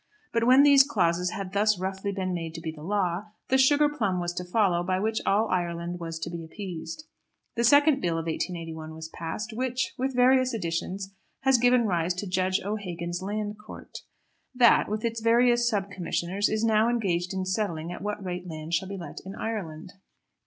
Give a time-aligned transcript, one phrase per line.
[0.33, 3.87] But when these clauses had thus roughly been made to be the law, the sugar
[3.87, 7.03] plum was to follow by which all Ireland was to be appeased.
[7.53, 12.25] The second Bill of 1881 was passed, which, with various additions, has given rise to
[12.25, 13.99] Judge O'Hagan's Land Court.
[14.55, 18.73] That, with its various sub commissioners, is now engaged in settling at what rate land
[18.73, 19.93] shall be let in Ireland.